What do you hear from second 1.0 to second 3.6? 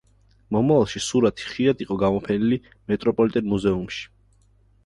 სურათი ხშირად იყო გამოფენილი მეტროპოლიტენ